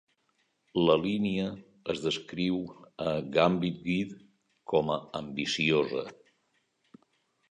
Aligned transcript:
La 0.85 0.93
línia 1.01 1.43
es 1.93 1.99
descriu 2.05 2.55
a 3.11 3.13
"Gambit 3.35 3.77
Guide" 3.89 4.17
com 4.73 4.89
a 4.97 4.97
"ambiciosa". 5.21 6.05